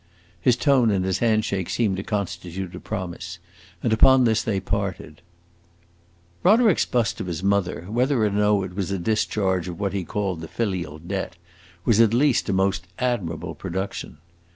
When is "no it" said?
8.31-8.73